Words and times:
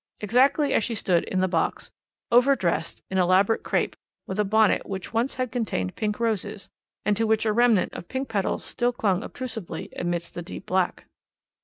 Exactly 0.19 0.73
as 0.73 0.83
she 0.83 0.95
stood 0.95 1.25
in 1.25 1.41
the 1.41 1.47
box 1.47 1.91
over 2.31 2.55
dressed 2.55 3.03
in 3.11 3.19
elaborate 3.19 3.61
crape, 3.61 3.95
with 4.25 4.39
a 4.39 4.43
bonnet 4.43 4.87
which 4.87 5.13
once 5.13 5.35
had 5.35 5.51
contained 5.51 5.95
pink 5.95 6.19
roses, 6.19 6.71
and 7.05 7.15
to 7.15 7.27
which 7.27 7.45
a 7.45 7.53
remnant 7.53 7.93
of 7.93 8.07
pink 8.07 8.27
petals 8.27 8.65
still 8.65 8.93
clung 8.93 9.21
obtrusively 9.21 9.89
amidst 9.95 10.33
the 10.33 10.41
deep 10.41 10.65
black. 10.65 11.05